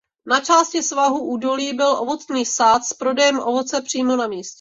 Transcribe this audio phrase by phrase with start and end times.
[0.25, 4.49] Na části svahu údolí byl ovocný sad s prodejem ovoce přímo na místě.